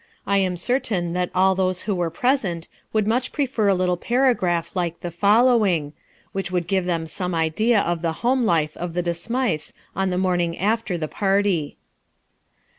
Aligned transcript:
I 0.25 0.39
am 0.39 0.57
certain 0.57 1.13
that 1.13 1.29
all 1.35 1.53
those 1.53 1.83
who 1.83 1.93
were 1.93 2.09
present 2.09 2.67
would 2.91 3.05
much 3.05 3.31
prefer 3.31 3.67
a 3.67 3.75
little 3.75 3.97
paragraph 3.97 4.75
like 4.75 5.01
the 5.01 5.11
following, 5.11 5.93
which 6.31 6.49
would 6.49 6.65
give 6.65 6.85
them 6.85 7.05
some 7.05 7.35
idea 7.35 7.79
of 7.81 8.01
the 8.01 8.11
home 8.25 8.43
life 8.43 8.75
of 8.77 8.95
the 8.95 9.03
De 9.03 9.13
Smythes 9.13 9.75
on 9.95 10.09
the 10.09 10.17
morning 10.17 10.57
after 10.57 10.97
the 10.97 11.07
party. 11.07 11.77